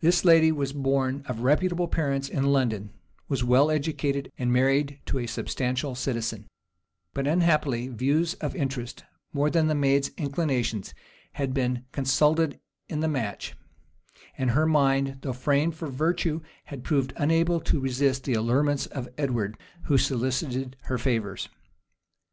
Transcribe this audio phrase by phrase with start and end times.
[0.00, 2.90] This lady was born of reputable parents in London,
[3.28, 6.48] was well educated, and married to a substantial citizen;
[7.12, 10.92] but unhappily views of interest, more than the maid's inclinations,
[11.34, 13.54] had been consulted in the match,
[14.36, 19.08] and her mind, though framed for virtue, had proved unable to resist the allurements of
[19.16, 21.48] Edward, who solicited her favors.